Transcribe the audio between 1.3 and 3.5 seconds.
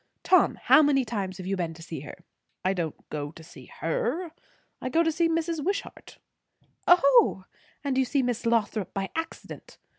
have you been to see her?" "I don't go to